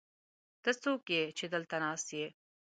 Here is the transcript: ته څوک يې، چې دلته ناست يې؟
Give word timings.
ته 0.63 0.71
څوک 0.81 1.03
يې، 1.15 1.23
چې 1.37 1.45
دلته 1.53 1.75
ناست 1.83 2.07
يې؟ 2.17 2.27